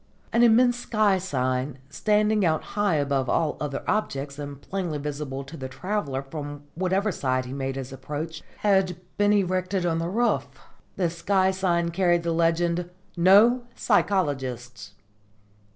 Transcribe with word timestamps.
An 0.33 0.41
immense 0.41 0.79
sky 0.79 1.19
sign, 1.19 1.77
standing 1.91 2.43
out 2.43 2.63
high 2.73 2.95
above 2.95 3.29
all 3.29 3.55
other 3.61 3.83
objects 3.87 4.39
and 4.39 4.59
plainly 4.59 4.97
visible 4.97 5.43
to 5.43 5.55
the 5.55 5.69
traveller 5.69 6.23
from 6.23 6.63
whatever 6.73 7.11
side 7.11 7.45
he 7.45 7.53
made 7.53 7.75
his 7.75 7.93
approach, 7.93 8.41
had 8.61 8.99
been 9.17 9.31
erected 9.31 9.85
on 9.85 9.99
the 9.99 10.09
roof. 10.09 10.47
The 10.95 11.11
sky 11.11 11.51
sign 11.51 11.89
carried 11.91 12.23
the 12.23 12.31
legend 12.33 12.89
"No 13.15 13.65
Psychologists!" 13.75 14.95